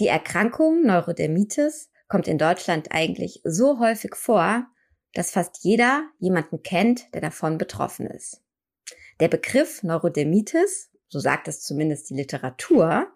[0.00, 4.66] Die Erkrankung Neurodermitis kommt in Deutschland eigentlich so häufig vor,
[5.12, 8.42] dass fast jeder jemanden kennt, der davon betroffen ist.
[9.20, 13.06] Der Begriff Neurodermitis, so sagt es zumindest die Literatur,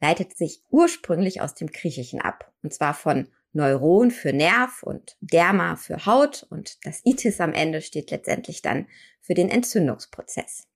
[0.00, 5.76] leitet sich ursprünglich aus dem Griechischen ab, und zwar von Neuron für Nerv und Derma
[5.76, 8.86] für Haut und das Itis am Ende steht letztendlich dann
[9.22, 10.68] für den Entzündungsprozess.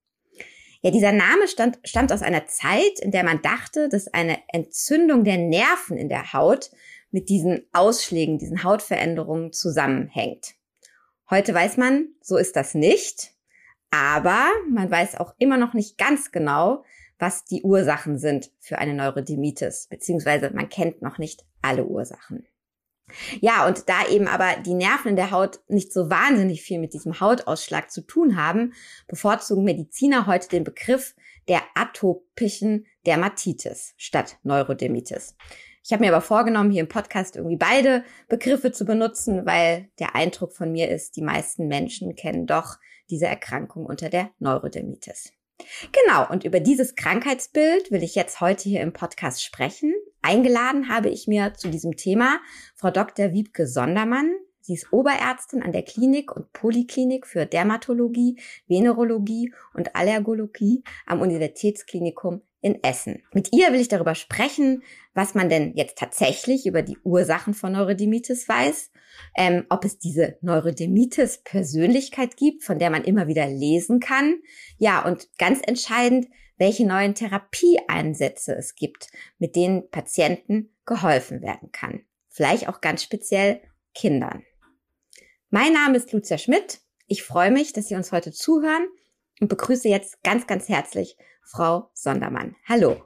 [0.82, 5.24] Ja, dieser Name stand, stammt aus einer Zeit, in der man dachte, dass eine Entzündung
[5.24, 6.70] der Nerven in der Haut
[7.10, 10.54] mit diesen Ausschlägen, diesen Hautveränderungen zusammenhängt.
[11.28, 13.34] Heute weiß man, so ist das nicht,
[13.90, 16.84] aber man weiß auch immer noch nicht ganz genau,
[17.18, 22.46] was die Ursachen sind für eine Neurodermitis, beziehungsweise man kennt noch nicht alle Ursachen.
[23.40, 26.92] Ja, und da eben aber die Nerven in der Haut nicht so wahnsinnig viel mit
[26.92, 28.72] diesem Hautausschlag zu tun haben,
[29.08, 31.14] bevorzugen Mediziner heute den Begriff
[31.48, 35.36] der atopischen Dermatitis statt Neurodermitis.
[35.82, 40.14] Ich habe mir aber vorgenommen, hier im Podcast irgendwie beide Begriffe zu benutzen, weil der
[40.14, 42.76] Eindruck von mir ist, die meisten Menschen kennen doch
[43.08, 45.32] diese Erkrankung unter der Neurodermitis.
[45.92, 49.94] Genau, und über dieses Krankheitsbild will ich jetzt heute hier im Podcast sprechen.
[50.22, 52.40] Eingeladen habe ich mir zu diesem Thema
[52.74, 53.32] Frau Dr.
[53.32, 54.32] Wiebke Sondermann.
[54.60, 58.38] Sie ist Oberärztin an der Klinik und Poliklinik für Dermatologie,
[58.68, 63.22] Venerologie und Allergologie am Universitätsklinikum in Essen.
[63.32, 64.82] Mit ihr will ich darüber sprechen,
[65.14, 68.90] was man denn jetzt tatsächlich über die Ursachen von Neurodermitis weiß,
[69.36, 74.40] ähm, ob es diese Neurodermitis-Persönlichkeit gibt, von der man immer wieder lesen kann.
[74.78, 82.02] Ja, und ganz entscheidend, welche neuen Therapieeinsätze es gibt, mit denen Patienten geholfen werden kann.
[82.28, 83.62] Vielleicht auch ganz speziell
[83.94, 84.44] Kindern.
[85.48, 86.80] Mein Name ist Lucia Schmidt.
[87.06, 88.86] Ich freue mich, dass Sie uns heute zuhören
[89.40, 91.16] und begrüße jetzt ganz, ganz herzlich
[91.50, 92.54] Frau Sondermann.
[92.68, 92.96] Hallo.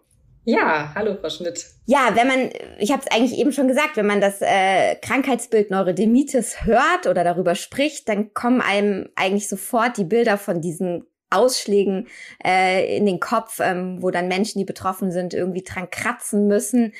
[0.44, 1.64] Ja, hallo Frau Schmidt.
[1.86, 5.70] Ja, wenn man, ich habe es eigentlich eben schon gesagt, wenn man das äh, Krankheitsbild
[5.70, 12.08] Neurodermitis hört oder darüber spricht, dann kommen einem eigentlich sofort die Bilder von diesen Ausschlägen
[12.44, 16.92] äh, in den Kopf, ähm, wo dann Menschen, die betroffen sind, irgendwie dran kratzen müssen.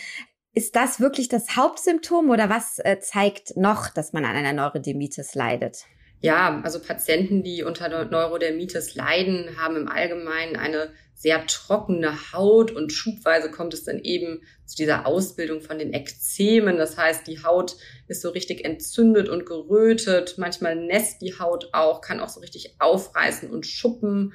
[0.54, 5.34] Ist das wirklich das Hauptsymptom oder was äh, zeigt noch, dass man an einer Neurodermitis
[5.34, 5.84] leidet?
[6.20, 12.92] Ja, also Patienten, die unter Neurodermitis leiden, haben im Allgemeinen eine sehr trockene Haut und
[12.92, 16.76] schubweise kommt es dann eben zu dieser Ausbildung von den Ekzemen.
[16.76, 17.76] Das heißt, die Haut
[18.08, 20.34] ist so richtig entzündet und gerötet.
[20.38, 24.34] Manchmal nässt die Haut auch, kann auch so richtig aufreißen und schuppen.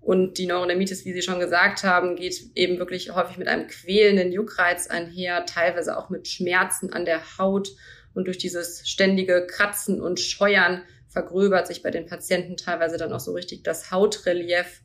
[0.00, 4.32] Und die Neurodermitis, wie Sie schon gesagt haben, geht eben wirklich häufig mit einem quälenden
[4.32, 7.70] Juckreiz einher, teilweise auch mit Schmerzen an der Haut.
[8.14, 13.20] Und durch dieses ständige Kratzen und Scheuern vergröbert sich bei den Patienten teilweise dann auch
[13.20, 14.82] so richtig das Hautrelief.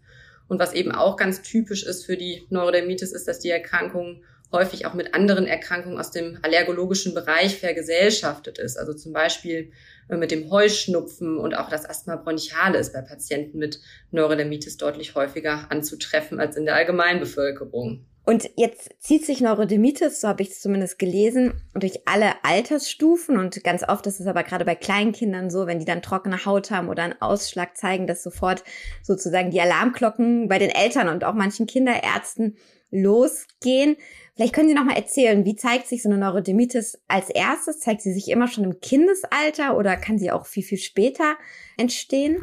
[0.48, 4.24] Und was eben auch ganz typisch ist für die Neurodermitis, ist, dass die Erkrankung
[4.54, 8.78] häufig auch mit anderen Erkrankungen aus dem allergologischen Bereich vergesellschaftet ist.
[8.78, 9.72] Also zum Beispiel
[10.10, 13.80] äh, mit dem Heuschnupfen und auch das Asthma bronchiale ist bei Patienten mit
[14.12, 18.06] Neurodermitis deutlich häufiger anzutreffen als in der Allgemeinbevölkerung.
[18.26, 23.38] Und jetzt zieht sich Neurodermitis, so habe ich es zumindest gelesen, durch alle Altersstufen.
[23.38, 26.46] Und ganz oft ist es aber gerade bei kleinen Kindern so, wenn die dann trockene
[26.46, 28.64] Haut haben oder einen Ausschlag zeigen, dass sofort
[29.02, 32.56] sozusagen die Alarmglocken bei den Eltern und auch manchen Kinderärzten
[32.94, 33.98] losgehen.
[34.36, 37.80] Vielleicht können Sie noch mal erzählen, wie zeigt sich so eine Neurodermitis als erstes?
[37.80, 41.36] Zeigt sie sich immer schon im Kindesalter oder kann sie auch viel, viel später
[41.78, 42.38] entstehen?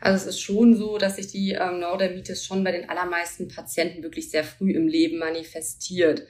[0.00, 4.02] Also es ist schon so, dass sich die ähm, Neurodermitis schon bei den allermeisten Patienten
[4.02, 6.26] wirklich sehr früh im Leben manifestiert.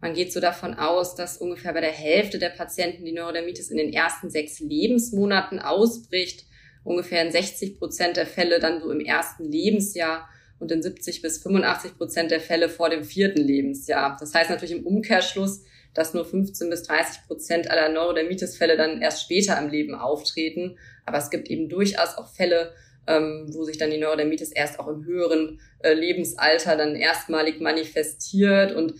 [0.00, 3.78] Man geht so davon aus, dass ungefähr bei der Hälfte der Patienten die Neurodermitis in
[3.78, 6.44] den ersten sechs Lebensmonaten ausbricht,
[6.84, 11.42] ungefähr in 60 Prozent der Fälle dann so im ersten Lebensjahr und in 70 bis
[11.42, 14.16] 85 Prozent der Fälle vor dem vierten Lebensjahr.
[14.18, 15.62] Das heißt natürlich im Umkehrschluss,
[15.94, 20.78] dass nur 15 bis 30 Prozent aller Neurodermitis-Fälle dann erst später im Leben auftreten.
[21.06, 22.72] Aber es gibt eben durchaus auch Fälle,
[23.06, 28.72] ähm, wo sich dann die Neurodermitis erst auch im höheren äh, Lebensalter dann erstmalig manifestiert
[28.74, 28.94] und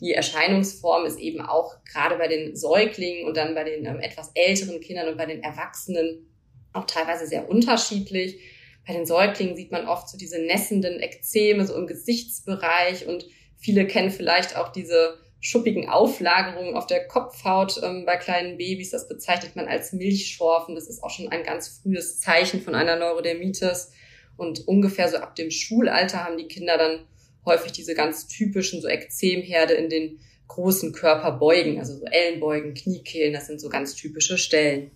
[0.00, 4.32] die Erscheinungsform ist eben auch gerade bei den Säuglingen und dann bei den ähm, etwas
[4.34, 6.26] älteren Kindern und bei den Erwachsenen
[6.72, 8.40] auch teilweise sehr unterschiedlich.
[8.86, 13.26] Bei den Säuglingen sieht man oft so diese nässenden Ekzeme so im Gesichtsbereich und
[13.56, 18.90] viele kennen vielleicht auch diese schuppigen Auflagerungen auf der Kopfhaut ähm, bei kleinen Babys.
[18.90, 20.76] Das bezeichnet man als Milchschorfen.
[20.76, 23.92] Das ist auch schon ein ganz frühes Zeichen von einer Neurodermitis.
[24.36, 27.06] Und ungefähr so ab dem Schulalter haben die Kinder dann
[27.44, 33.32] häufig diese ganz typischen so Ekzemherde in den großen Körperbeugen, also so Ellenbeugen, Kniekehlen.
[33.32, 34.92] Das sind so ganz typische Stellen.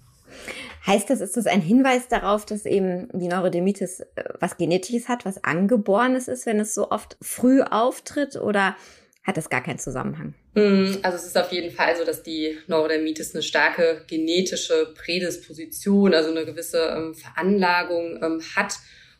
[0.86, 5.24] Heißt das, ist das ein Hinweis darauf, dass eben die Neurodermitis äh, was Genetisches hat,
[5.24, 8.76] was Angeborenes ist, wenn es so oft früh auftritt oder
[9.24, 10.34] hat das gar keinen Zusammenhang?
[10.54, 16.14] Mm, also es ist auf jeden Fall so, dass die Neurodermitis eine starke genetische Prädisposition,
[16.14, 18.74] also eine gewisse ähm, Veranlagung ähm, hat.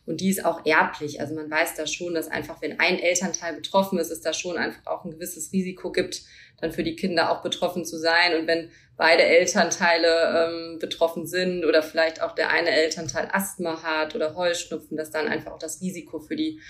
[0.07, 1.19] Und die ist auch erblich.
[1.19, 4.57] Also man weiß da schon, dass einfach, wenn ein Elternteil betroffen ist, es da schon
[4.57, 6.21] einfach auch ein gewisses Risiko gibt,
[6.61, 8.39] dann für die Kinder auch betroffen zu sein.
[8.39, 14.15] Und wenn beide Elternteile ähm, betroffen sind oder vielleicht auch der eine Elternteil Asthma hat
[14.15, 16.61] oder Heuschnupfen, dass dann einfach auch das Risiko für die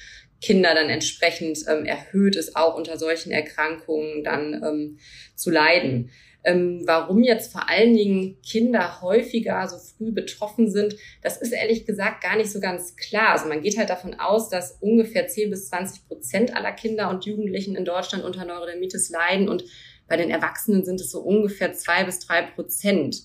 [0.42, 5.00] Kinder dann entsprechend ähm, erhöht ist, auch unter solchen Erkrankungen dann ähm,
[5.36, 6.10] zu leiden.
[6.44, 11.86] Ähm, warum jetzt vor allen Dingen Kinder häufiger so früh betroffen sind, das ist ehrlich
[11.86, 13.31] gesagt gar nicht so ganz klar.
[13.31, 17.25] Also man geht halt davon aus, dass ungefähr 10 bis 20 Prozent aller Kinder und
[17.25, 19.66] Jugendlichen in Deutschland unter Neurodermitis leiden und
[20.07, 23.24] bei den Erwachsenen sind es so ungefähr zwei bis drei Prozent.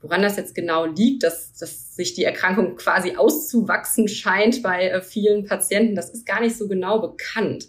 [0.00, 5.00] Woran das jetzt genau liegt, dass, dass sich die Erkrankung quasi auszuwachsen scheint bei äh,
[5.00, 7.68] vielen Patienten, das ist gar nicht so genau bekannt.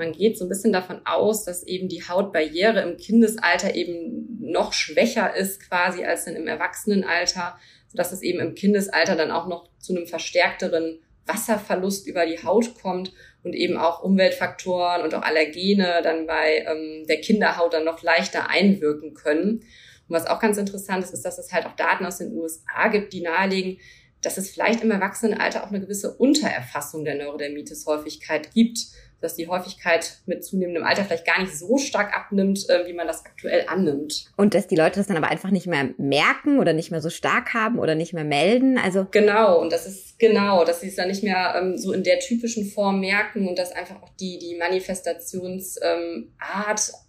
[0.00, 4.72] Man geht so ein bisschen davon aus, dass eben die Hautbarriere im Kindesalter eben noch
[4.72, 7.58] schwächer ist quasi als dann im Erwachsenenalter,
[7.88, 12.80] sodass es eben im Kindesalter dann auch noch zu einem verstärkteren Wasserverlust über die Haut
[12.80, 13.12] kommt
[13.42, 18.48] und eben auch Umweltfaktoren und auch Allergene dann bei ähm, der Kinderhaut dann noch leichter
[18.48, 19.50] einwirken können.
[19.58, 19.64] Und
[20.08, 23.12] was auch ganz interessant ist, ist, dass es halt auch Daten aus den USA gibt,
[23.12, 23.76] die nahelegen,
[24.22, 28.86] dass es vielleicht im Erwachsenenalter auch eine gewisse Untererfassung der Neurodermitis-Häufigkeit gibt,
[29.20, 33.06] dass die Häufigkeit mit zunehmendem Alter vielleicht gar nicht so stark abnimmt, äh, wie man
[33.06, 34.30] das aktuell annimmt.
[34.36, 37.10] Und dass die Leute das dann aber einfach nicht mehr merken oder nicht mehr so
[37.10, 38.78] stark haben oder nicht mehr melden.
[38.78, 42.02] Also genau, und das ist genau, dass sie es dann nicht mehr ähm, so in
[42.02, 46.32] der typischen Form merken und dass einfach auch die, die Manifestationsart ähm,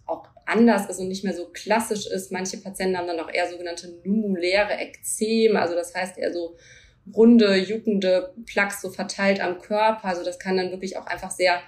[0.06, 2.32] auch anders ist und nicht mehr so klassisch ist.
[2.32, 6.56] Manche Patienten haben dann auch eher sogenannte numuläre Ekzeme, also das heißt eher so
[7.14, 10.04] runde, juckende Plaques so verteilt am Körper.
[10.04, 11.60] Also das kann dann wirklich auch einfach sehr,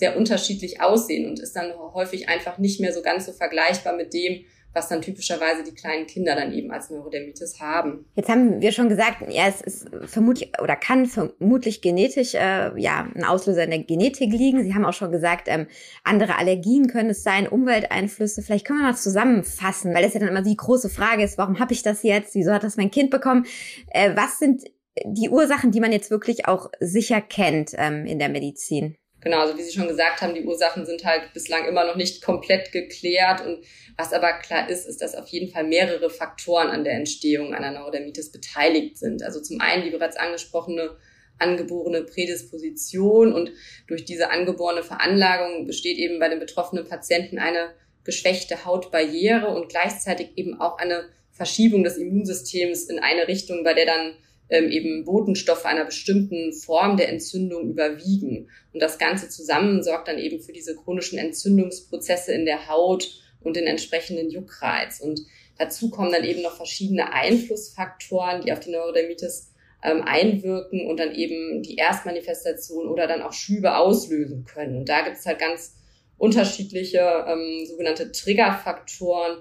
[0.00, 4.14] sehr unterschiedlich aussehen und ist dann häufig einfach nicht mehr so ganz so vergleichbar mit
[4.14, 8.06] dem, was dann typischerweise die kleinen Kinder dann eben als Neurodermitis haben.
[8.14, 13.08] Jetzt haben wir schon gesagt, ja, es ist vermutlich oder kann vermutlich genetisch äh, ja
[13.14, 14.62] ein Auslöser in der Genetik liegen.
[14.62, 15.66] Sie haben auch schon gesagt, ähm,
[16.04, 18.42] andere Allergien können es sein, Umwelteinflüsse.
[18.42, 21.58] Vielleicht können wir mal zusammenfassen, weil das ja dann immer die große Frage ist, warum
[21.58, 22.34] habe ich das jetzt?
[22.34, 23.46] Wieso hat das mein Kind bekommen?
[23.90, 24.62] Äh, was sind
[25.04, 28.96] die Ursachen, die man jetzt wirklich auch sicher kennt ähm, in der Medizin?
[29.22, 32.22] Genau, also wie Sie schon gesagt haben, die Ursachen sind halt bislang immer noch nicht
[32.22, 33.44] komplett geklärt.
[33.44, 33.64] Und
[33.96, 37.70] was aber klar ist, ist, dass auf jeden Fall mehrere Faktoren an der Entstehung einer
[37.70, 39.22] Neurodermitis beteiligt sind.
[39.22, 40.96] Also zum einen die bereits angesprochene
[41.40, 43.50] angeborene Prädisposition und
[43.86, 47.74] durch diese angeborene Veranlagung besteht eben bei den betroffenen Patienten eine
[48.04, 53.86] geschwächte Hautbarriere und gleichzeitig eben auch eine Verschiebung des Immunsystems in eine Richtung, bei der
[53.86, 54.14] dann
[54.50, 58.50] ähm, eben Botenstoffe einer bestimmten Form der Entzündung überwiegen.
[58.72, 63.08] Und das Ganze zusammen sorgt dann eben für diese chronischen Entzündungsprozesse in der Haut
[63.40, 65.00] und den entsprechenden Juckreiz.
[65.00, 65.20] Und
[65.58, 69.52] dazu kommen dann eben noch verschiedene Einflussfaktoren, die auf die Neurodermitis
[69.82, 74.76] ähm, einwirken und dann eben die Erstmanifestation oder dann auch Schübe auslösen können.
[74.76, 75.76] Und da gibt es halt ganz
[76.18, 79.38] unterschiedliche ähm, sogenannte Triggerfaktoren.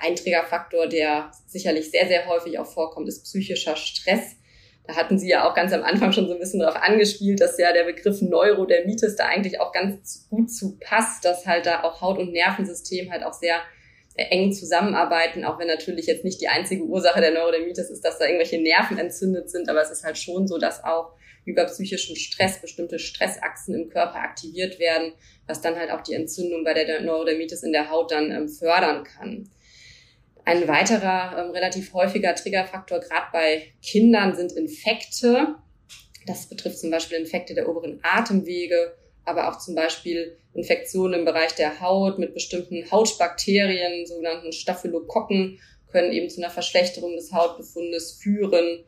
[0.00, 4.36] Ein Triggerfaktor, der sicherlich sehr, sehr häufig auch vorkommt, ist psychischer Stress
[4.86, 7.58] da hatten Sie ja auch ganz am Anfang schon so ein bisschen darauf angespielt, dass
[7.58, 12.00] ja der Begriff Neurodermitis da eigentlich auch ganz gut zu passt, dass halt da auch
[12.00, 13.60] Haut- und Nervensystem halt auch sehr
[14.16, 18.24] eng zusammenarbeiten, auch wenn natürlich jetzt nicht die einzige Ursache der Neurodermitis ist, dass da
[18.24, 21.12] irgendwelche Nerven entzündet sind, aber es ist halt schon so, dass auch
[21.44, 25.12] über psychischen Stress bestimmte Stressachsen im Körper aktiviert werden,
[25.46, 29.04] was dann halt auch die Entzündung bei der Neurodermitis in der Haut dann ähm, fördern
[29.04, 29.48] kann.
[30.46, 35.56] Ein weiterer ähm, relativ häufiger Triggerfaktor, gerade bei Kindern, sind Infekte.
[36.24, 41.56] Das betrifft zum Beispiel Infekte der oberen Atemwege, aber auch zum Beispiel Infektionen im Bereich
[41.56, 45.58] der Haut mit bestimmten Hautbakterien, sogenannten Staphylokokken,
[45.90, 48.84] können eben zu einer Verschlechterung des Hautbefundes führen.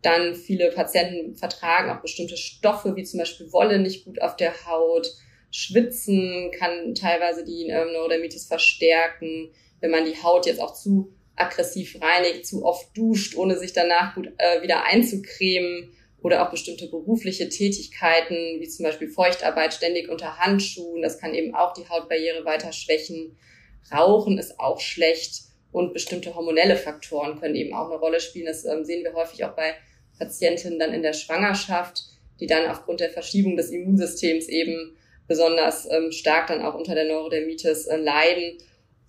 [0.00, 4.54] Dann viele Patienten vertragen auch bestimmte Stoffe, wie zum Beispiel Wolle nicht gut auf der
[4.66, 5.12] Haut.
[5.50, 9.50] Schwitzen kann teilweise die ähm, Neurodermitis verstärken
[9.84, 14.14] wenn man die Haut jetzt auch zu aggressiv reinigt, zu oft duscht, ohne sich danach
[14.14, 20.38] gut äh, wieder einzucremen oder auch bestimmte berufliche Tätigkeiten, wie zum Beispiel Feuchtarbeit ständig unter
[20.38, 23.36] Handschuhen, das kann eben auch die Hautbarriere weiter schwächen.
[23.92, 28.46] Rauchen ist auch schlecht und bestimmte hormonelle Faktoren können eben auch eine Rolle spielen.
[28.46, 29.74] Das ähm, sehen wir häufig auch bei
[30.18, 32.04] Patientinnen dann in der Schwangerschaft,
[32.40, 34.96] die dann aufgrund der Verschiebung des Immunsystems eben
[35.28, 38.56] besonders ähm, stark dann auch unter der Neurodermitis äh, leiden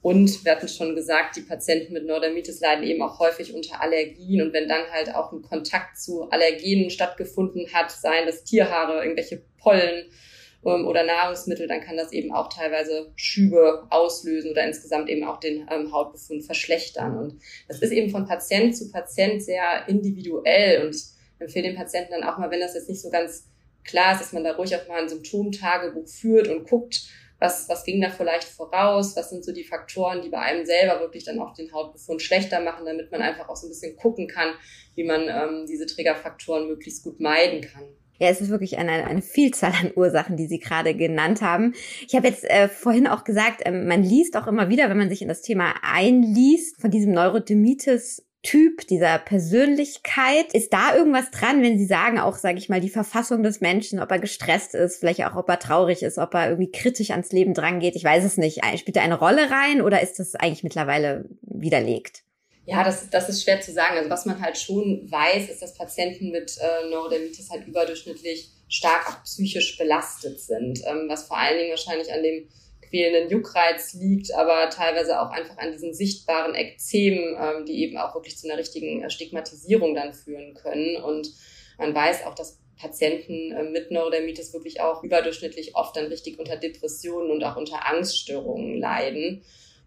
[0.06, 4.40] Und wir hatten schon gesagt, die Patienten mit Neurodermitis leiden eben auch häufig unter Allergien.
[4.44, 9.42] Und wenn dann halt auch ein Kontakt zu Allergenen stattgefunden hat, seien das Tierhaare, irgendwelche
[9.58, 10.06] Pollen
[10.64, 15.40] ähm, oder Nahrungsmittel, dann kann das eben auch teilweise Schübe auslösen oder insgesamt eben auch
[15.40, 17.18] den ähm, Hautbefund verschlechtern.
[17.18, 20.86] Und das ist eben von Patient zu Patient sehr individuell.
[20.86, 21.06] Und ich
[21.40, 23.48] empfehle den Patienten dann auch mal, wenn das jetzt nicht so ganz
[23.84, 27.08] klar ist, dass man da ruhig auch mal ein Symptomtagebuch führt und guckt,
[27.39, 31.00] was, was ging da vielleicht voraus, was sind so die Faktoren, die bei einem selber
[31.00, 34.27] wirklich dann auch den Hautbefund schlechter machen, damit man einfach auch so ein bisschen gucken
[34.27, 34.54] kann,
[34.96, 37.84] wie man ähm, diese Triggerfaktoren möglichst gut meiden kann.
[38.18, 41.74] Ja, es ist wirklich eine, eine Vielzahl an Ursachen, die Sie gerade genannt haben.
[42.08, 45.10] Ich habe jetzt äh, vorhin auch gesagt, äh, man liest auch immer wieder, wenn man
[45.10, 50.54] sich in das Thema einliest, von diesem Neurodermitis Typ, dieser Persönlichkeit.
[50.54, 54.00] Ist da irgendwas dran, wenn Sie sagen, auch, sage ich mal, die Verfassung des Menschen,
[54.00, 57.32] ob er gestresst ist, vielleicht auch, ob er traurig ist, ob er irgendwie kritisch ans
[57.32, 57.96] Leben drangeht?
[57.96, 58.62] Ich weiß es nicht.
[58.78, 62.22] Spielt da eine Rolle rein oder ist das eigentlich mittlerweile widerlegt?
[62.68, 63.98] Ja, das, das ist schwer zu sagen.
[63.98, 69.10] Also was man halt schon weiß, ist, dass Patienten mit äh, Neurodermitis halt überdurchschnittlich stark
[69.10, 72.48] auch psychisch belastet sind, ähm, was vor allen Dingen wahrscheinlich an dem
[72.89, 78.15] quälenden Juckreiz liegt, aber teilweise auch einfach an diesen sichtbaren Ekzemen, ähm, die eben auch
[78.15, 80.98] wirklich zu einer richtigen äh, Stigmatisierung dann führen können.
[80.98, 81.30] Und
[81.77, 86.58] man weiß auch, dass Patienten äh, mit Neurodermitis wirklich auch überdurchschnittlich oft dann richtig unter
[86.58, 89.44] Depressionen und auch unter Angststörungen leiden.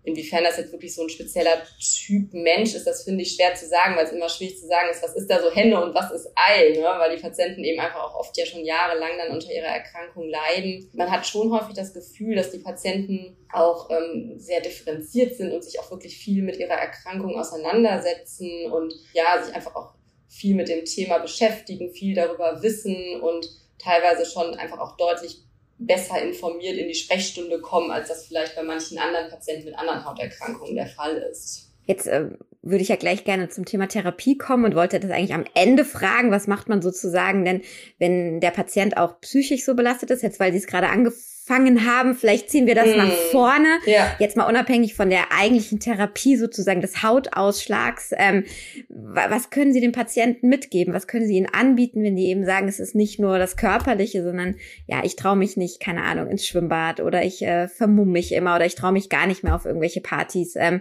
[0.09, 3.67] Inwiefern das jetzt wirklich so ein spezieller Typ Mensch ist, das finde ich schwer zu
[3.67, 6.11] sagen, weil es immer schwierig zu sagen ist, was ist da so Hände und was
[6.11, 6.83] ist Ei, ne?
[6.83, 10.91] weil die Patienten eben einfach auch oft ja schon jahrelang dann unter ihrer Erkrankung leiden.
[10.95, 15.62] Man hat schon häufig das Gefühl, dass die Patienten auch ähm, sehr differenziert sind und
[15.62, 19.95] sich auch wirklich viel mit ihrer Erkrankung auseinandersetzen und ja, sich einfach auch
[20.29, 23.47] viel mit dem Thema beschäftigen, viel darüber wissen und
[23.79, 25.48] teilweise schon einfach auch deutlich
[25.78, 30.04] besser informiert in die Sprechstunde kommen, als das vielleicht bei manchen anderen Patienten mit anderen
[30.04, 31.70] Hauterkrankungen der Fall ist.
[31.87, 32.30] Jetzt äh,
[32.62, 35.85] würde ich ja gleich gerne zum Thema Therapie kommen und wollte das eigentlich am Ende
[35.85, 37.62] fragen, was macht man sozusagen denn,
[37.99, 41.87] wenn der Patient auch psychisch so belastet ist, jetzt weil Sie es gerade angefangen angefangen
[41.87, 42.14] haben.
[42.14, 42.99] Vielleicht ziehen wir das mm.
[42.99, 43.78] nach vorne.
[43.87, 44.14] Ja.
[44.19, 48.11] Jetzt mal unabhängig von der eigentlichen Therapie sozusagen des Hautausschlags.
[48.17, 48.45] Ähm,
[48.88, 50.95] was können Sie den Patienten mitgeben?
[50.95, 54.23] Was können Sie ihnen anbieten, wenn die eben sagen, es ist nicht nur das Körperliche,
[54.23, 58.33] sondern ja, ich traue mich nicht, keine Ahnung, ins Schwimmbad oder ich äh, vermumm mich
[58.33, 60.55] immer oder ich traue mich gar nicht mehr auf irgendwelche Partys.
[60.57, 60.81] Ähm,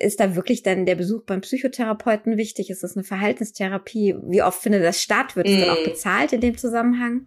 [0.00, 2.70] ist da wirklich dann der Besuch beim Psychotherapeuten wichtig?
[2.70, 4.16] Ist das eine Verhaltenstherapie?
[4.22, 5.36] Wie oft findet das statt?
[5.36, 5.60] Wird es mm.
[5.60, 7.26] dann auch bezahlt in dem Zusammenhang?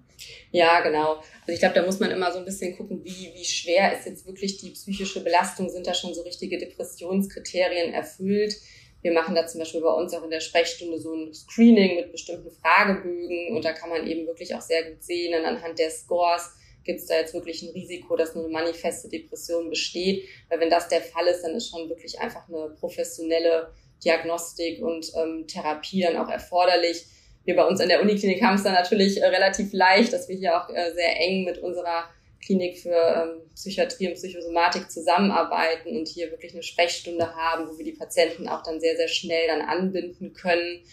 [0.51, 1.21] Ja, genau.
[1.49, 4.05] Also ich glaube, da muss man immer so ein bisschen gucken, wie, wie schwer ist
[4.05, 8.55] jetzt wirklich die psychische Belastung, sind da schon so richtige Depressionskriterien erfüllt.
[9.01, 12.11] Wir machen da zum Beispiel bei uns auch in der Sprechstunde so ein Screening mit
[12.11, 16.51] bestimmten Fragebögen und da kann man eben wirklich auch sehr gut sehen, anhand der Scores,
[16.83, 20.29] gibt es da jetzt wirklich ein Risiko, dass eine manifeste Depression besteht.
[20.49, 23.73] Weil wenn das der Fall ist, dann ist schon wirklich einfach eine professionelle
[24.05, 27.07] Diagnostik und ähm, Therapie dann auch erforderlich
[27.49, 30.35] wir bei uns in der Uniklinik haben es dann natürlich äh, relativ leicht, dass wir
[30.35, 32.07] hier auch äh, sehr eng mit unserer
[32.45, 37.85] Klinik für ähm, Psychiatrie und Psychosomatik zusammenarbeiten und hier wirklich eine Sprechstunde haben, wo wir
[37.85, 40.83] die Patienten auch dann sehr, sehr schnell dann anbinden können.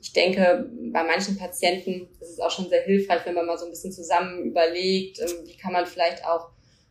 [0.00, 3.66] Ich denke, bei manchen Patienten ist es auch schon sehr hilfreich, wenn man mal so
[3.66, 6.48] ein bisschen zusammen überlegt, ähm, wie kann man vielleicht auch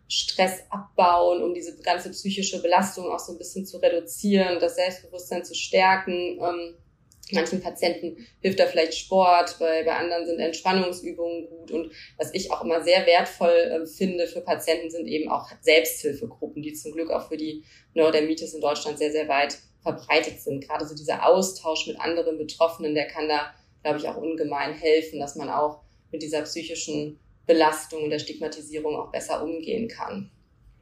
[0.07, 5.43] Stress abbauen, um diese ganze psychische Belastung auch so ein bisschen zu reduzieren, das Selbstbewusstsein
[5.43, 6.38] zu stärken.
[7.31, 11.72] Manchen Patienten hilft da vielleicht Sport, bei, bei anderen sind Entspannungsübungen gut.
[11.72, 16.62] Und was ich auch immer sehr wertvoll äh, finde für Patienten sind eben auch Selbsthilfegruppen,
[16.62, 20.65] die zum Glück auch für die Neurodermitis in Deutschland sehr, sehr weit verbreitet sind.
[20.65, 23.53] Gerade so dieser Austausch mit anderen Betroffenen, der kann da,
[23.84, 25.81] glaube ich, auch ungemein helfen, dass man auch
[26.12, 30.29] mit dieser psychischen Belastung und der Stigmatisierung auch besser umgehen kann.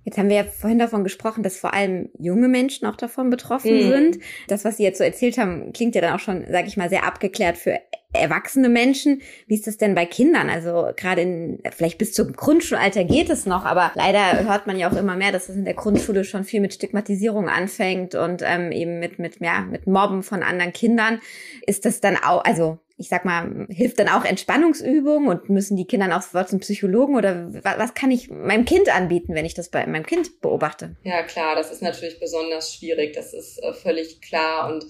[0.05, 3.75] Jetzt haben wir ja vorhin davon gesprochen, dass vor allem junge Menschen auch davon betroffen
[3.75, 3.89] mhm.
[3.89, 4.19] sind.
[4.47, 6.89] Das, was Sie jetzt so erzählt haben, klingt ja dann auch schon, sage ich mal,
[6.89, 7.79] sehr abgeklärt für
[8.13, 9.21] erwachsene Menschen.
[9.47, 10.49] Wie ist das denn bei Kindern?
[10.49, 14.89] Also gerade in, vielleicht bis zum Grundschulalter geht es noch, aber leider hört man ja
[14.89, 18.71] auch immer mehr, dass es in der Grundschule schon viel mit Stigmatisierung anfängt und ähm,
[18.71, 21.19] eben mit, mit, ja, mit Mobben von anderen Kindern.
[21.65, 25.85] Ist das dann auch, also ich sag mal, hilft dann auch Entspannungsübungen und müssen die
[25.85, 29.85] Kinder auch zum Psychologen oder was kann ich meinem Kind anbieten, wenn ich das bei
[29.85, 30.95] meinem Kind beobachte?
[31.03, 34.85] Ja, klar, das ist natürlich besonders schwierig, das ist äh, völlig klar und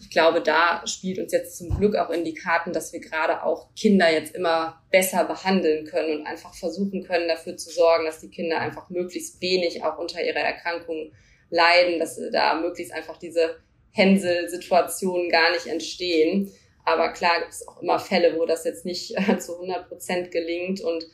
[0.00, 3.42] ich glaube, da spielt uns jetzt zum Glück auch in die Karten, dass wir gerade
[3.44, 8.20] auch Kinder jetzt immer besser behandeln können und einfach versuchen können, dafür zu sorgen, dass
[8.20, 11.12] die Kinder einfach möglichst wenig auch unter ihrer Erkrankung
[11.50, 13.56] leiden, dass da möglichst einfach diese
[13.90, 16.50] Hänsel-Situationen gar nicht entstehen.
[16.84, 20.30] Aber klar gibt es auch immer Fälle, wo das jetzt nicht äh, zu 100 Prozent
[20.30, 20.80] gelingt.
[20.80, 21.06] Und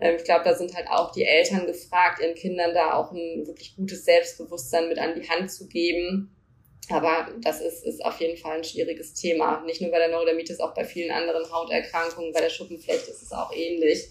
[0.00, 3.46] Ähm, ich glaube, da sind halt auch die Eltern gefragt, ihren Kindern da auch ein
[3.46, 6.34] wirklich gutes Selbstbewusstsein mit an die Hand zu geben.
[6.90, 9.62] Aber das ist, ist auf jeden Fall ein schwieriges Thema.
[9.64, 12.32] Nicht nur bei der Neurodermitis, auch bei vielen anderen Hauterkrankungen.
[12.32, 14.10] Bei der Schuppenflechte ist es auch ähnlich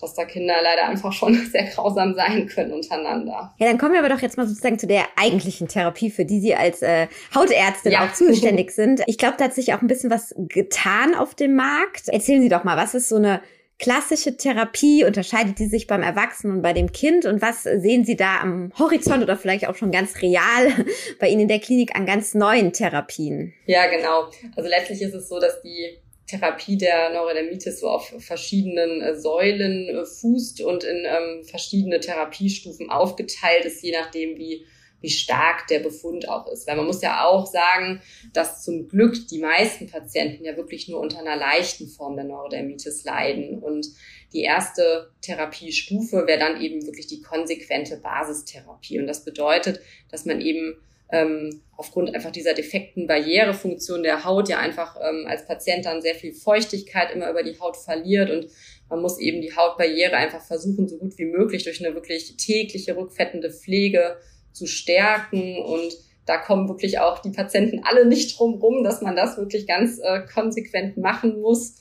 [0.00, 3.54] dass da Kinder leider einfach schon sehr grausam sein können untereinander.
[3.58, 6.40] Ja, dann kommen wir aber doch jetzt mal sozusagen zu der eigentlichen Therapie, für die
[6.40, 8.06] Sie als äh, Hautärztin ja.
[8.06, 9.02] auch zuständig sind.
[9.06, 12.08] Ich glaube, da hat sich auch ein bisschen was getan auf dem Markt.
[12.08, 13.40] Erzählen Sie doch mal, was ist so eine
[13.78, 15.04] klassische Therapie?
[15.04, 17.24] Unterscheidet die sich beim Erwachsenen und bei dem Kind?
[17.26, 20.72] Und was sehen Sie da am Horizont oder vielleicht auch schon ganz real
[21.20, 23.54] bei Ihnen in der Klinik an ganz neuen Therapien?
[23.66, 24.28] Ja, genau.
[24.56, 29.88] Also letztlich ist es so, dass die Therapie der Neurodermitis so auf verschiedenen äh, Säulen
[29.88, 34.64] äh, fußt und in ähm, verschiedene Therapiestufen aufgeteilt ist, je nachdem, wie
[35.00, 36.66] wie stark der Befund auch ist.
[36.66, 41.00] Weil man muss ja auch sagen, dass zum Glück die meisten Patienten ja wirklich nur
[41.00, 43.60] unter einer leichten Form der Neurodermitis leiden.
[43.60, 43.86] Und
[44.32, 48.98] die erste Therapiestufe wäre dann eben wirklich die konsequente Basistherapie.
[48.98, 49.80] Und das bedeutet,
[50.10, 50.76] dass man eben
[51.10, 56.14] ähm, aufgrund einfach dieser defekten Barrierefunktion der Haut ja einfach ähm, als Patient dann sehr
[56.14, 58.48] viel Feuchtigkeit immer über die Haut verliert und
[58.90, 62.96] man muss eben die Hautbarriere einfach versuchen, so gut wie möglich durch eine wirklich tägliche
[62.96, 64.16] rückfettende Pflege
[64.52, 65.92] zu stärken und
[66.26, 69.98] da kommen wirklich auch die Patienten alle nicht drum rum, dass man das wirklich ganz
[69.98, 71.76] äh, konsequent machen muss.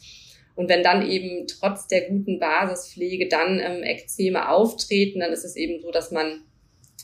[0.56, 5.58] Und wenn dann eben trotz der guten Basispflege dann ähm, Ekzeme auftreten, dann ist es
[5.58, 6.46] eben so, dass man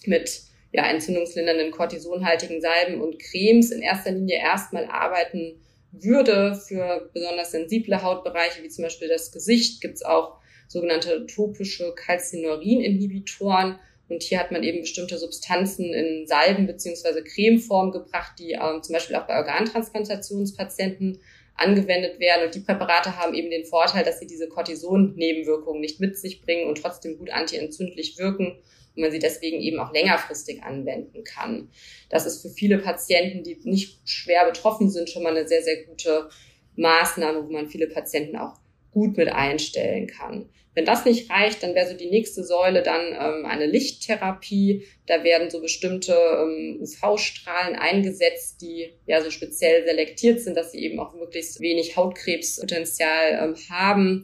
[0.06, 5.62] mit ja, entzündungslindernden, kortisonhaltigen Salben und Cremes in erster Linie erstmal arbeiten
[5.92, 6.56] würde.
[6.56, 13.78] Für besonders sensible Hautbereiche, wie zum Beispiel das Gesicht, gibt's auch sogenannte topische Calcineurin-Inhibitoren.
[14.10, 18.94] Und hier hat man eben bestimmte Substanzen in Salben beziehungsweise Cremeform gebracht, die ähm, zum
[18.94, 21.20] Beispiel auch bei Organtransplantationspatienten
[21.56, 22.46] angewendet werden.
[22.46, 26.68] Und die Präparate haben eben den Vorteil, dass sie diese Cortison-Nebenwirkungen nicht mit sich bringen
[26.68, 28.58] und trotzdem gut antientzündlich wirken
[28.96, 31.70] und man sie deswegen eben auch längerfristig anwenden kann.
[32.10, 35.84] Das ist für viele Patienten, die nicht schwer betroffen sind, schon mal eine sehr, sehr
[35.86, 36.30] gute
[36.76, 38.56] Maßnahme, wo man viele Patienten auch
[38.92, 40.50] gut mit einstellen kann.
[40.76, 44.86] Wenn das nicht reicht, dann wäre so die nächste Säule dann ähm, eine Lichttherapie.
[45.06, 50.80] Da werden so bestimmte ähm, UV-Strahlen eingesetzt, die ja so speziell selektiert sind, dass sie
[50.80, 54.24] eben auch möglichst wenig Hautkrebspotenzial ähm, haben.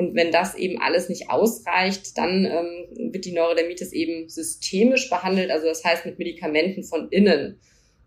[0.00, 5.50] Und wenn das eben alles nicht ausreicht, dann ähm, wird die Neurodermitis eben systemisch behandelt,
[5.50, 7.60] also das heißt mit Medikamenten von innen.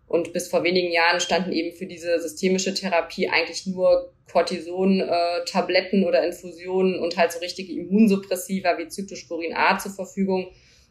[0.08, 6.06] Und bis vor wenigen Jahren standen eben für diese systemische Therapie eigentlich nur Cortison-Tabletten äh,
[6.06, 10.46] oder Infusionen und halt so richtige Immunsuppressiva wie Cyclosporin A zur Verfügung.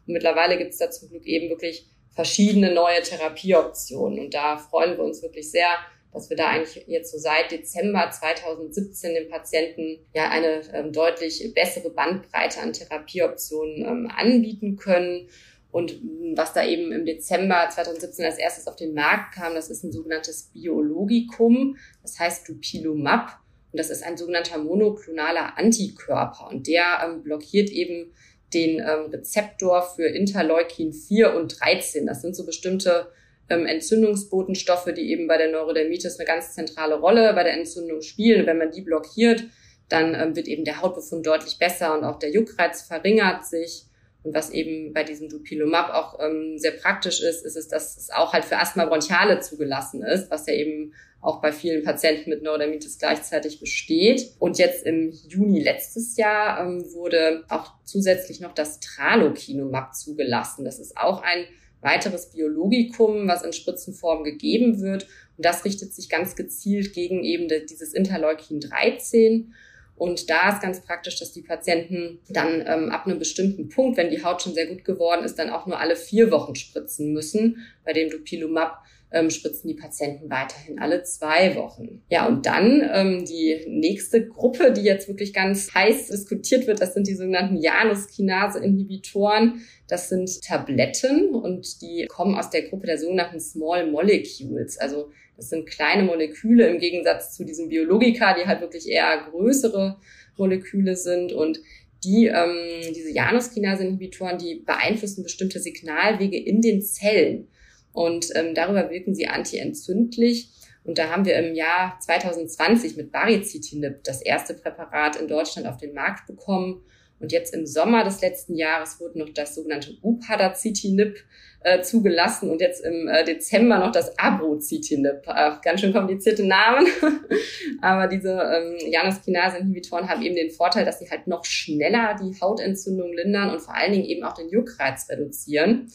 [0.08, 1.86] Und mittlerweile gibt es da zum Glück eben wirklich
[2.16, 4.20] verschiedene neue Therapieoptionen.
[4.20, 5.68] Und da freuen wir uns wirklich sehr,
[6.14, 11.54] dass wir da eigentlich jetzt so seit Dezember 2017 den Patienten ja eine ähm, deutlich
[11.54, 15.28] bessere Bandbreite an Therapieoptionen ähm, anbieten können.
[15.72, 16.00] Und
[16.36, 19.92] was da eben im Dezember 2017 als erstes auf den Markt kam, das ist ein
[19.92, 23.40] sogenanntes Biologikum, das heißt Dupilumab.
[23.72, 26.48] Und das ist ein sogenannter monoklonaler Antikörper.
[26.48, 28.14] Und der ähm, blockiert eben
[28.54, 32.06] den ähm, Rezeptor für Interleukin 4 und 13.
[32.06, 33.12] Das sind so bestimmte
[33.50, 38.46] ähm, Entzündungsbotenstoffe, die eben bei der Neurodermitis eine ganz zentrale Rolle bei der Entzündung spielen.
[38.46, 39.44] wenn man die blockiert,
[39.90, 43.86] dann ähm, wird eben der Hautbefund deutlich besser und auch der Juckreiz verringert sich.
[44.24, 48.10] Und was eben bei diesem Dupilumab auch ähm, sehr praktisch ist, ist es, dass es
[48.10, 52.42] auch halt für Asthma bronchiale zugelassen ist, was ja eben auch bei vielen Patienten mit
[52.42, 54.34] Neurodermitis gleichzeitig besteht.
[54.40, 60.64] Und jetzt im Juni letztes Jahr ähm, wurde auch zusätzlich noch das Tralokinumab zugelassen.
[60.64, 61.46] Das ist auch ein
[61.84, 65.04] weiteres Biologikum, was in Spritzenform gegeben wird.
[65.38, 69.54] Und das richtet sich ganz gezielt gegen eben dieses Interleukin 13.
[69.96, 74.10] Und da ist ganz praktisch, dass die Patienten dann ähm, ab einem bestimmten Punkt, wenn
[74.10, 77.66] die Haut schon sehr gut geworden ist, dann auch nur alle vier Wochen spritzen müssen.
[77.86, 78.84] Bei dem Dupilumab
[79.14, 82.02] ähm, spritzen die Patienten weiterhin alle zwei Wochen.
[82.10, 86.94] Ja, und dann ähm, die nächste Gruppe, die jetzt wirklich ganz heiß diskutiert wird, das
[86.94, 89.62] sind die sogenannten Januskinase-Inhibitoren.
[89.88, 94.78] Das sind Tabletten und die kommen aus der Gruppe der sogenannten Small Molecules.
[94.78, 99.98] Also das sind kleine Moleküle im Gegensatz zu diesen Biologika, die halt wirklich eher größere
[100.38, 101.60] Moleküle sind und
[102.04, 107.48] die, ähm, diese Januskinase-Inhibitoren, die beeinflussen bestimmte Signalwege in den Zellen.
[107.94, 110.50] Und ähm, darüber wirken sie antientzündlich.
[110.84, 115.78] Und da haben wir im Jahr 2020 mit Baricitinib das erste Präparat in Deutschland auf
[115.78, 116.84] den Markt bekommen.
[117.20, 121.24] Und jetzt im Sommer des letzten Jahres wurde noch das sogenannte Upadacitinib
[121.62, 125.22] äh, zugelassen und jetzt im äh, Dezember noch das Abrozitinib.
[125.28, 126.86] Äh, ganz schön komplizierte Namen.
[127.82, 133.14] Aber diese ähm, Januskinase-Inhibitoren haben eben den Vorteil, dass sie halt noch schneller die Hautentzündung
[133.14, 135.90] lindern und vor allen Dingen eben auch den Juckreiz reduzieren.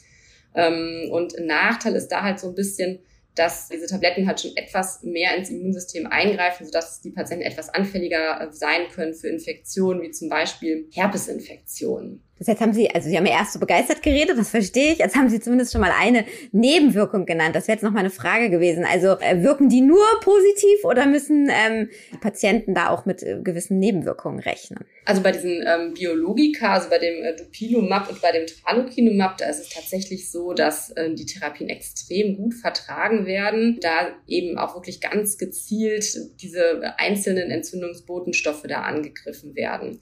[0.55, 3.01] Ähm, und ein Nachteil ist da halt so ein bisschen,
[3.35, 8.41] dass diese Tabletten halt schon etwas mehr ins Immunsystem eingreifen, sodass die Patienten etwas anfälliger
[8.41, 12.23] äh, sein können für Infektionen, wie zum Beispiel Herpesinfektionen.
[12.39, 14.99] Das jetzt haben Sie, also Sie haben ja erst so begeistert geredet, das verstehe ich.
[14.99, 17.57] Jetzt haben Sie zumindest schon mal eine Nebenwirkung genannt.
[17.57, 18.85] Das wäre jetzt noch mal eine Frage gewesen.
[18.85, 21.89] Also äh, wirken die nur positiv oder müssen ähm,
[22.21, 24.85] Patienten da auch mit äh, gewissen Nebenwirkungen rechnen?
[25.05, 29.47] Also bei diesen ähm, Biologika, also bei dem äh, Dupilumab und bei dem Tralokinumab, da
[29.47, 34.75] ist es tatsächlich so, dass äh, die Therapien extrem gut vertragen werden, da eben auch
[34.75, 40.01] wirklich ganz gezielt diese einzelnen Entzündungsbotenstoffe da angegriffen werden.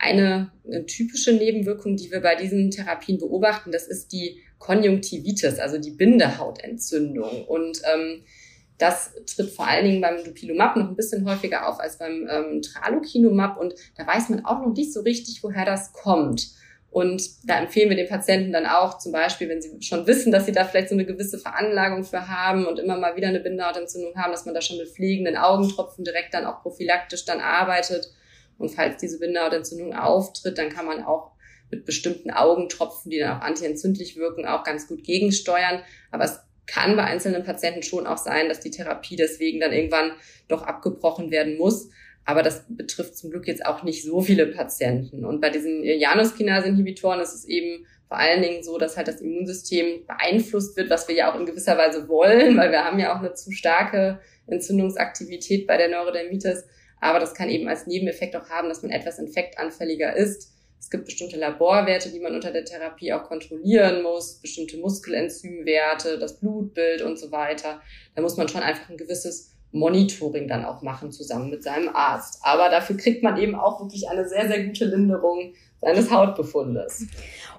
[0.00, 5.78] Eine, eine typische Nebenwirkung, die wir bei diesen Therapien beobachten, das ist die Konjunktivitis, also
[5.78, 7.44] die Bindehautentzündung.
[7.46, 8.24] Und ähm,
[8.78, 12.62] das tritt vor allen Dingen beim Dupilumab noch ein bisschen häufiger auf als beim ähm,
[12.62, 13.58] Tralokinumab.
[13.58, 16.48] Und da weiß man auch noch nicht so richtig, woher das kommt.
[16.90, 20.46] Und da empfehlen wir den Patienten dann auch, zum Beispiel, wenn sie schon wissen, dass
[20.46, 24.14] sie da vielleicht so eine gewisse Veranlagung für haben und immer mal wieder eine Bindehautentzündung
[24.16, 28.10] haben, dass man da schon mit pflegenden Augentropfen direkt dann auch prophylaktisch dann arbeitet
[28.58, 31.30] und falls diese Bindehautentzündung auftritt, dann kann man auch
[31.70, 35.82] mit bestimmten Augentropfen, die dann auch antientzündlich wirken, auch ganz gut gegensteuern.
[36.10, 40.12] Aber es kann bei einzelnen Patienten schon auch sein, dass die Therapie deswegen dann irgendwann
[40.48, 41.90] doch abgebrochen werden muss.
[42.24, 45.24] Aber das betrifft zum Glück jetzt auch nicht so viele Patienten.
[45.24, 50.06] Und bei diesen Januskinase-Inhibitoren ist es eben vor allen Dingen so, dass halt das Immunsystem
[50.06, 53.20] beeinflusst wird, was wir ja auch in gewisser Weise wollen, weil wir haben ja auch
[53.20, 56.64] eine zu starke Entzündungsaktivität bei der Neurodermitis.
[57.00, 60.52] Aber das kann eben als Nebeneffekt auch haben, dass man etwas infektanfälliger ist.
[60.80, 66.38] Es gibt bestimmte Laborwerte, die man unter der Therapie auch kontrollieren muss, bestimmte Muskelenzymwerte, das
[66.40, 67.80] Blutbild und so weiter.
[68.14, 72.40] Da muss man schon einfach ein gewisses Monitoring dann auch machen zusammen mit seinem Arzt.
[72.42, 77.06] Aber dafür kriegt man eben auch wirklich eine sehr, sehr gute Linderung seines Hautbefundes.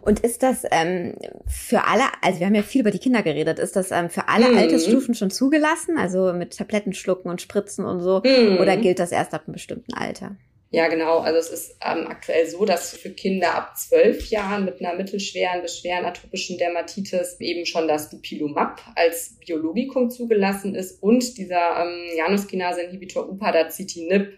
[0.02, 1.16] Und ist das ähm,
[1.48, 4.28] für alle, also wir haben ja viel über die Kinder geredet, ist das ähm, für
[4.28, 4.58] alle mhm.
[4.58, 8.58] Altersstufen schon zugelassen, also mit Tabletten schlucken und Spritzen und so, mhm.
[8.60, 10.36] oder gilt das erst ab einem bestimmten Alter?
[10.72, 11.20] Ja, genau.
[11.20, 15.64] Also es ist ähm, aktuell so, dass für Kinder ab zwölf Jahren mit einer mittelschweren
[15.64, 22.16] bis schweren atopischen Dermatitis eben schon das Dupilumab als Biologikum zugelassen ist und dieser ähm,
[22.16, 24.38] Januskinase-Inhibitor Upadacitinib.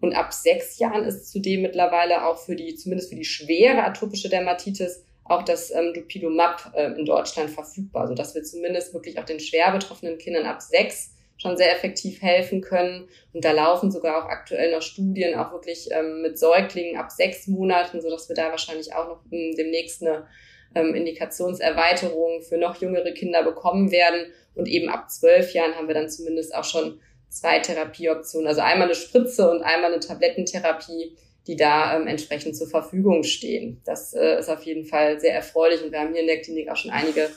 [0.00, 4.30] Und ab sechs Jahren ist zudem mittlerweile auch für die, zumindest für die schwere atopische
[4.30, 9.40] Dermatitis, auch das ähm, Dupilumab äh, in Deutschland verfügbar, sodass wir zumindest wirklich auch den
[9.40, 13.08] schwer betroffenen Kindern ab sechs schon sehr effektiv helfen können.
[13.32, 17.46] Und da laufen sogar auch aktuell noch Studien, auch wirklich ähm, mit Säuglingen ab sechs
[17.46, 20.26] Monaten, sodass wir da wahrscheinlich auch noch ähm, demnächst eine
[20.74, 24.32] ähm, Indikationserweiterung für noch jüngere Kinder bekommen werden.
[24.54, 28.88] Und eben ab zwölf Jahren haben wir dann zumindest auch schon zwei Therapieoptionen, also einmal
[28.88, 33.80] eine Spritze und einmal eine Tablettentherapie, die da ähm, entsprechend zur Verfügung stehen.
[33.84, 36.68] Das äh, ist auf jeden Fall sehr erfreulich und wir haben hier in der Klinik
[36.68, 37.30] auch schon einige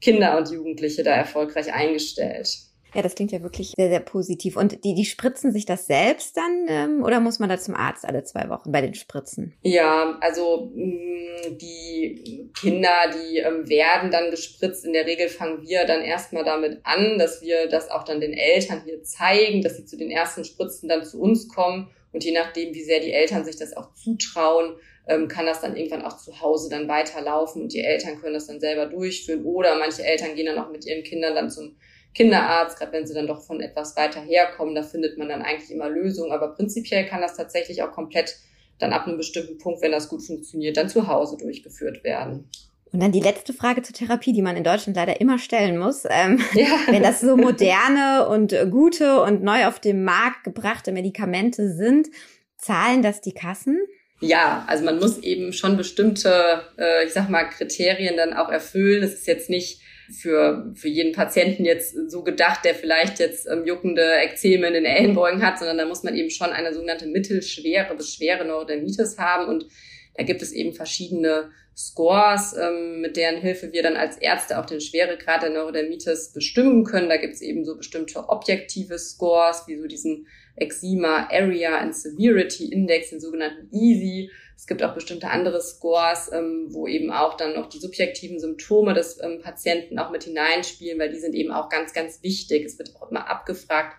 [0.00, 2.69] Kinder und Jugendliche da erfolgreich eingestellt.
[2.94, 4.56] Ja, das klingt ja wirklich sehr, sehr positiv.
[4.56, 8.04] Und die, die spritzen sich das selbst dann ähm, oder muss man da zum Arzt
[8.04, 9.54] alle zwei Wochen bei den Spritzen?
[9.62, 14.84] Ja, also mh, mm, die Kinder, die ähm, werden dann gespritzt.
[14.84, 18.32] In der Regel fangen wir dann erstmal damit an, dass wir das auch dann den
[18.32, 21.90] Eltern hier zeigen, dass sie zu den ersten Spritzen dann zu uns kommen.
[22.12, 24.74] Und je nachdem, wie sehr die Eltern sich das auch zutrauen,
[25.06, 28.46] ähm, kann das dann irgendwann auch zu Hause dann weiterlaufen und die Eltern können das
[28.46, 29.44] dann selber durchführen.
[29.44, 31.76] Oder manche Eltern gehen dann auch mit ihren Kindern dann zum
[32.14, 35.70] Kinderarzt, gerade wenn sie dann doch von etwas weiter herkommen, da findet man dann eigentlich
[35.70, 36.32] immer Lösungen.
[36.32, 38.36] Aber prinzipiell kann das tatsächlich auch komplett
[38.78, 42.48] dann ab einem bestimmten Punkt, wenn das gut funktioniert, dann zu Hause durchgeführt werden.
[42.92, 46.04] Und dann die letzte Frage zur Therapie, die man in Deutschland leider immer stellen muss.
[46.08, 46.66] Ähm, ja.
[46.88, 52.08] Wenn das so moderne und gute und neu auf den Markt gebrachte Medikamente sind,
[52.56, 53.78] zahlen das die Kassen?
[54.20, 59.02] Ja, also man muss eben schon bestimmte, äh, ich sag mal, Kriterien dann auch erfüllen.
[59.02, 59.80] Es ist jetzt nicht
[60.12, 64.84] für, für jeden Patienten jetzt so gedacht, der vielleicht jetzt ähm, juckende Ekzeme in den
[64.84, 69.48] Ellenbeugen hat, sondern da muss man eben schon eine sogenannte mittelschwere bis schwere Neurodermitis haben
[69.48, 69.66] und
[70.14, 74.66] da gibt es eben verschiedene Scores, ähm, mit deren Hilfe wir dann als Ärzte auch
[74.66, 77.08] den Schweregrad der Neurodermitis bestimmen können.
[77.08, 82.66] Da gibt es eben so bestimmte objektive Scores, wie so diesen Eczema Area and Severity
[82.66, 84.30] Index, den sogenannten EASY.
[84.60, 88.92] Es gibt auch bestimmte andere Scores, ähm, wo eben auch dann noch die subjektiven Symptome
[88.92, 92.66] des ähm, Patienten auch mit hineinspielen, weil die sind eben auch ganz, ganz wichtig.
[92.66, 93.96] Es wird auch immer abgefragt,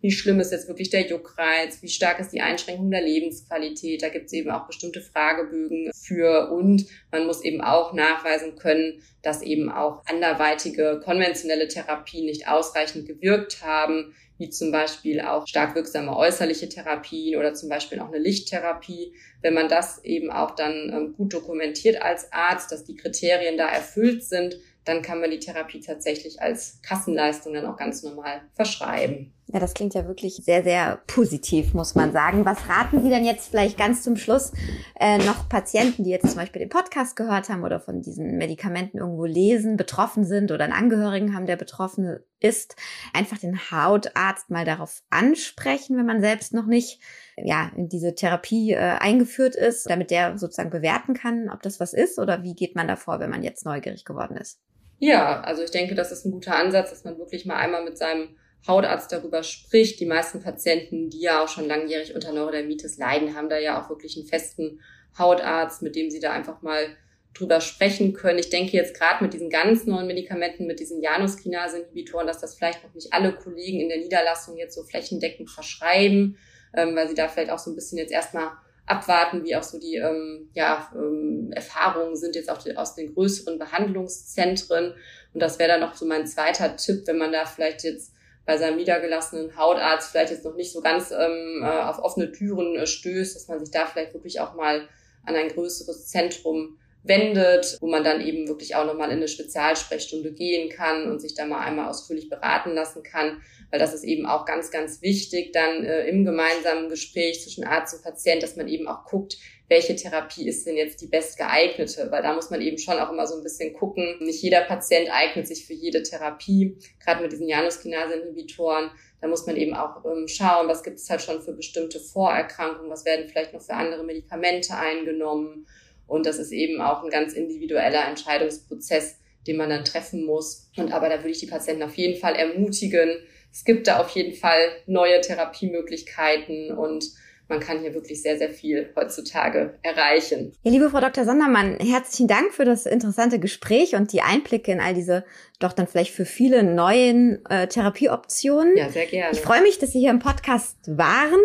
[0.00, 4.02] wie schlimm ist jetzt wirklich der Juckreiz, wie stark ist die Einschränkung der Lebensqualität.
[4.02, 9.02] Da gibt es eben auch bestimmte Fragebögen für und man muss eben auch nachweisen können,
[9.22, 15.74] dass eben auch anderweitige konventionelle Therapien nicht ausreichend gewirkt haben, wie zum Beispiel auch stark
[15.74, 19.12] wirksame äußerliche Therapien oder zum Beispiel auch eine Lichttherapie.
[19.42, 23.68] Wenn man das eben auch dann ähm, gut dokumentiert als Arzt, dass die Kriterien da
[23.68, 29.34] erfüllt sind, dann kann man die Therapie tatsächlich als Kassenleistung dann auch ganz normal verschreiben.
[29.50, 32.44] Ja, das klingt ja wirklich sehr, sehr positiv, muss man sagen.
[32.44, 34.52] Was raten Sie denn jetzt vielleicht ganz zum Schluss
[35.00, 38.98] äh, noch Patienten, die jetzt zum Beispiel den Podcast gehört haben oder von diesen Medikamenten
[38.98, 42.76] irgendwo lesen, betroffen sind oder einen Angehörigen haben, der betroffen ist,
[43.14, 47.00] einfach den Hautarzt mal darauf ansprechen, wenn man selbst noch nicht
[47.36, 51.94] ja, in diese Therapie äh, eingeführt ist, damit der sozusagen bewerten kann, ob das was
[51.94, 54.60] ist oder wie geht man davor, wenn man jetzt neugierig geworden ist?
[54.98, 57.96] Ja, also ich denke, das ist ein guter Ansatz, dass man wirklich mal einmal mit
[57.96, 60.00] seinem Hautarzt darüber spricht.
[60.00, 63.88] Die meisten Patienten, die ja auch schon langjährig unter Neurodermitis leiden, haben da ja auch
[63.88, 64.80] wirklich einen festen
[65.18, 66.96] Hautarzt, mit dem sie da einfach mal
[67.34, 68.38] drüber sprechen können.
[68.38, 72.82] Ich denke jetzt gerade mit diesen ganz neuen Medikamenten, mit diesen Januskinase-Inhibitoren, dass das vielleicht
[72.82, 76.36] noch nicht alle Kollegen in der Niederlassung jetzt so flächendeckend verschreiben,
[76.74, 78.50] ähm, weil sie da vielleicht auch so ein bisschen jetzt erstmal
[78.86, 83.14] abwarten, wie auch so die ähm, ja, ähm, Erfahrungen sind jetzt auch die, aus den
[83.14, 84.94] größeren Behandlungszentren.
[85.34, 88.14] Und das wäre dann noch so mein zweiter Tipp, wenn man da vielleicht jetzt
[88.48, 92.76] bei seinem niedergelassenen Hautarzt vielleicht jetzt noch nicht so ganz ähm, äh, auf offene Türen
[92.76, 94.88] äh, stößt, dass man sich da vielleicht wirklich auch mal
[95.26, 100.32] an ein größeres Zentrum wendet, wo man dann eben wirklich auch nochmal in eine Spezialsprechstunde
[100.32, 104.26] gehen kann und sich da mal einmal ausführlich beraten lassen kann, weil das ist eben
[104.26, 108.68] auch ganz, ganz wichtig dann äh, im gemeinsamen Gespräch zwischen Arzt und Patient, dass man
[108.68, 109.36] eben auch guckt,
[109.68, 113.26] welche Therapie ist denn jetzt die bestgeeignete, weil da muss man eben schon auch immer
[113.26, 114.16] so ein bisschen gucken.
[114.20, 118.90] Nicht jeder Patient eignet sich für jede Therapie, gerade mit diesen Januskinase-Inhibitoren.
[119.20, 122.90] Da muss man eben auch ähm, schauen, was gibt es halt schon für bestimmte Vorerkrankungen,
[122.90, 125.66] was werden vielleicht noch für andere Medikamente eingenommen.
[126.08, 130.68] Und das ist eben auch ein ganz individueller Entscheidungsprozess, den man dann treffen muss.
[130.76, 133.18] Und aber da würde ich die Patienten auf jeden Fall ermutigen.
[133.52, 137.04] Es gibt da auf jeden Fall neue Therapiemöglichkeiten und
[137.48, 140.52] man kann hier wirklich sehr, sehr viel heutzutage erreichen.
[140.62, 141.24] Ja, liebe Frau Dr.
[141.24, 145.24] Sondermann, herzlichen Dank für das interessante Gespräch und die Einblicke in all diese
[145.58, 148.76] doch dann vielleicht für viele neuen äh, Therapieoptionen.
[148.76, 149.32] Ja, sehr gerne.
[149.32, 151.40] Ich freue mich, dass Sie hier im Podcast waren.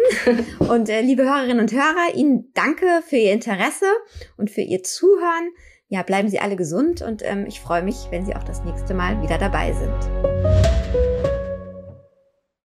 [0.60, 3.88] und äh, liebe Hörerinnen und Hörer, Ihnen danke für Ihr Interesse
[4.38, 5.50] und für Ihr Zuhören.
[5.88, 8.94] Ja, bleiben Sie alle gesund und ähm, ich freue mich, wenn Sie auch das nächste
[8.94, 10.53] Mal wieder dabei sind.